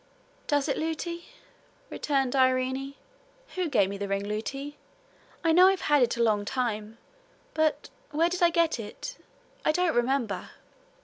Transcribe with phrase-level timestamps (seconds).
[0.47, 1.25] 'Does it, Lootie?'
[1.91, 2.95] returned Irene.
[3.53, 4.79] 'Who gave me the ring, Lootie?
[5.43, 6.97] I know I've had it a long time,
[7.53, 9.19] but where did I get it?
[9.63, 10.49] I don't remember.'